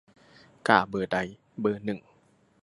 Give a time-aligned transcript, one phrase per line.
[0.67, 1.17] กาเบอร์ใด
[1.61, 1.99] "เบอร์หนึ่ง"